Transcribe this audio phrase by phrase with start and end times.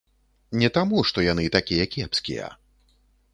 [0.61, 2.49] Не таму, што яны такія кепскія.